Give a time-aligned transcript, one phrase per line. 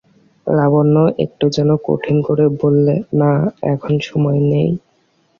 [0.47, 0.95] লাবণ্য
[1.25, 3.31] একটু যেন কঠিন করে বললে, না,
[4.01, 4.69] সময় নেই।